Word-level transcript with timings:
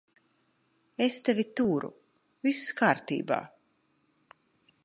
Es 1.07 1.17
tevi 1.27 1.45
turu. 1.59 1.91
Viss 2.47 2.65
kārtībā. 2.81 3.41